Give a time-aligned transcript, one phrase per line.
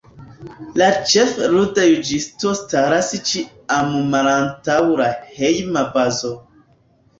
[0.81, 6.35] La ĉef-ludjuĝisto staras ĉiam malantaŭ la Hejma Bazo.